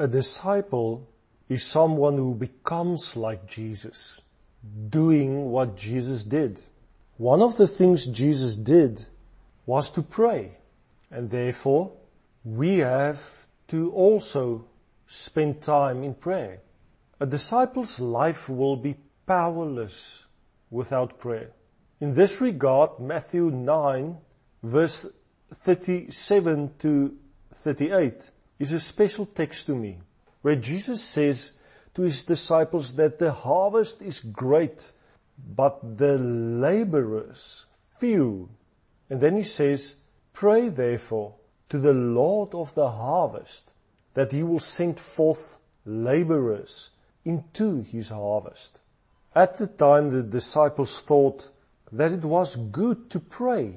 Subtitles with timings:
[0.00, 1.08] A disciple
[1.48, 4.20] is someone who becomes like Jesus,
[4.88, 6.60] doing what Jesus did.
[7.16, 9.04] One of the things Jesus did
[9.66, 10.52] was to pray,
[11.10, 11.90] and therefore
[12.44, 14.66] we have to also
[15.08, 16.60] spend time in prayer.
[17.18, 18.94] A disciple's life will be
[19.26, 20.26] powerless
[20.70, 21.50] without prayer.
[22.00, 24.16] In this regard, Matthew 9
[24.62, 25.06] verse
[25.52, 27.16] 37 to
[27.52, 29.98] 38 is a special text to me,
[30.42, 31.52] where Jesus says
[31.94, 34.92] to his disciples that the harvest is great,
[35.54, 37.66] but the laborers
[37.98, 38.48] few.
[39.10, 39.96] And then he says,
[40.32, 41.34] pray therefore
[41.68, 43.74] to the Lord of the harvest
[44.14, 46.90] that he will send forth laborers
[47.24, 48.80] into his harvest.
[49.34, 51.50] At the time the disciples thought
[51.92, 53.74] that it was good to pray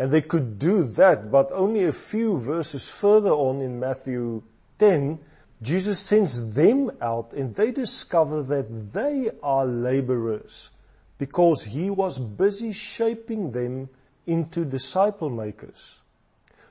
[0.00, 4.42] and they could do that, but only a few verses further on in Matthew
[4.78, 5.18] 10,
[5.60, 10.70] Jesus sends them out and they discover that they are laborers
[11.18, 13.90] because he was busy shaping them
[14.26, 16.00] into disciple makers.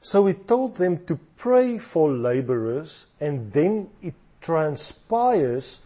[0.02, 5.81] So he told them to pray for laborers and then it transpires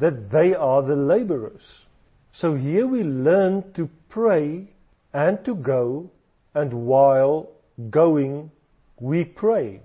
[0.00, 1.86] that they are the laborers.
[2.32, 4.70] So here we learn to pray
[5.12, 6.10] and to go
[6.54, 7.48] and while
[7.90, 8.50] going
[8.98, 9.80] we pray.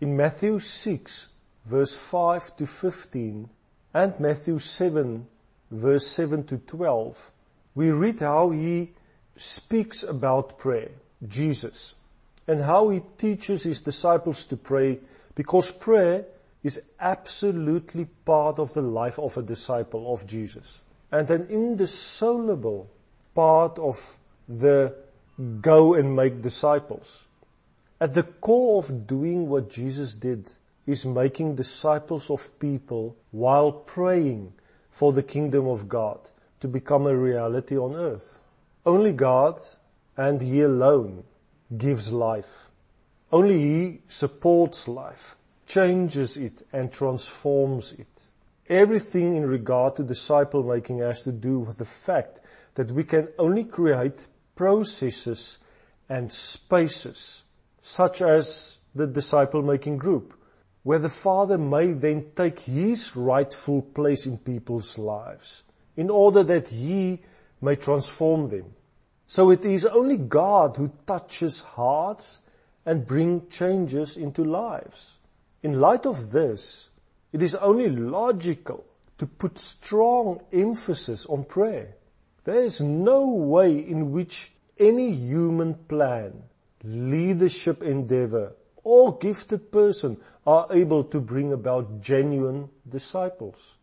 [0.00, 1.28] In Matthew 6
[1.64, 3.48] verse 5 to 15
[3.94, 5.26] and Matthew 7
[5.70, 7.32] verse 7 to 12,
[7.74, 8.92] we read how he
[9.36, 10.90] speaks about prayer,
[11.26, 11.94] Jesus,
[12.46, 14.98] and how he teaches his disciples to pray
[15.34, 16.24] because prayer
[16.62, 22.88] is absolutely part of the life of a disciple of Jesus and an indissoluble
[23.34, 24.94] part of the
[25.60, 27.24] go and make disciples.
[28.00, 30.52] At the core of doing what Jesus did
[30.86, 34.52] is making disciples of people while praying
[34.90, 36.18] for the kingdom of God
[36.60, 38.38] to become a reality on earth.
[38.86, 39.60] Only God
[40.16, 41.24] and He alone
[41.76, 42.70] gives life.
[43.30, 48.06] Only He supports life, changes it and transforms it.
[48.68, 52.40] Everything in regard to disciple making has to do with the fact
[52.74, 54.26] that we can only create
[54.58, 55.60] processes
[56.08, 57.44] and spaces,
[57.80, 60.34] such as the disciple making group,
[60.82, 65.62] where the Father may then take His rightful place in people's lives
[65.96, 67.20] in order that He
[67.60, 68.74] may transform them.
[69.28, 72.40] So it is only God who touches hearts
[72.84, 75.18] and bring changes into lives.
[75.62, 76.88] In light of this,
[77.32, 78.84] it is only logical
[79.18, 81.94] to put strong emphasis on prayer.
[82.48, 86.44] There is no way in which any human plan,
[86.82, 90.16] leadership endeavor, or gifted person
[90.46, 93.74] are able to bring about genuine disciples.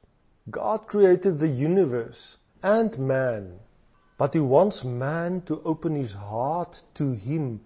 [0.50, 3.60] God created the universe and man,
[4.18, 7.62] but He wants man to open his heart to Him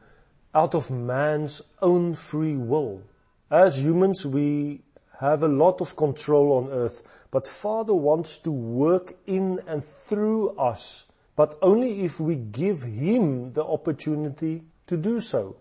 [0.53, 3.03] out of man's own free will.
[3.49, 4.81] As humans, we
[5.19, 10.51] have a lot of control on earth, but Father wants to work in and through
[10.57, 15.57] us, but only if we give Him the opportunity to do so.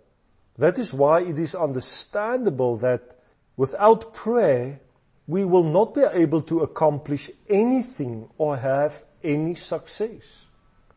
[0.59, 3.19] That is why it is understandable that
[3.57, 4.81] without prayer,
[5.27, 10.47] we will not be able to accomplish anything or have any success.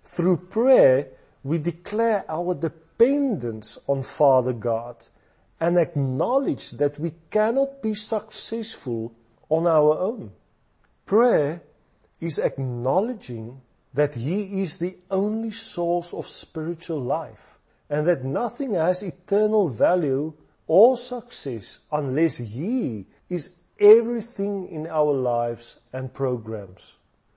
[0.03, 1.07] Through prayer,
[1.43, 5.03] we declare our dependence on Father God
[5.61, 9.13] and acknowledge that we cannot be successful
[9.47, 10.31] on our own.
[11.05, 11.61] Prayer
[12.19, 13.61] is acknowledging
[13.93, 17.59] that He is the only source of spiritual life
[17.91, 20.33] and that nothing has eternal value
[20.65, 26.95] or success unless He is everything in our lives and programs.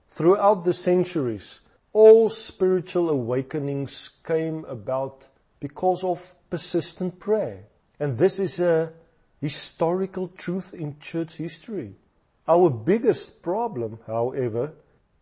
[0.09, 1.61] Throughout the centuries,
[1.93, 5.27] all spiritual awakenings came about
[5.61, 7.65] because of persistent prayer.
[8.01, 8.93] And this is a
[9.41, 11.95] historical truth in church history.
[12.49, 14.73] Our biggest problem, however,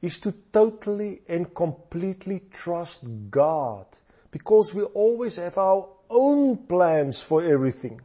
[0.00, 3.86] is to totally and completely trust God
[4.30, 8.00] because we always have our own plans for everything.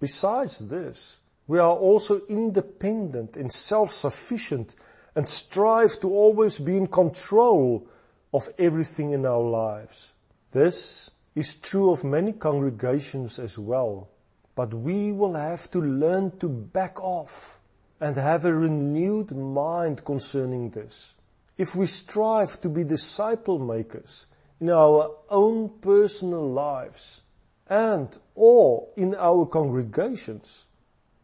[0.00, 4.74] Besides this, we are also independent and self-sufficient
[5.14, 7.86] and strive to always be in control
[8.34, 10.12] of everything in our lives.
[10.52, 14.08] This is true of many congregations as well.
[14.54, 17.60] But we will have to learn to back off
[18.00, 21.14] and have a renewed mind concerning this.
[21.58, 24.26] If we strive to be disciple makers
[24.60, 27.20] in our own personal lives
[27.68, 30.64] and or in our congregations,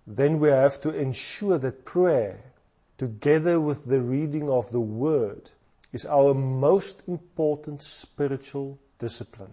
[0.07, 2.53] then we have to ensure that prayer,
[2.99, 5.49] together with the reading of the Word,
[5.93, 9.53] is our most important spiritual discipline.